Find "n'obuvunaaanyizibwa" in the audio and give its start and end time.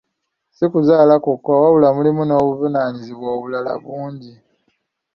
2.25-3.27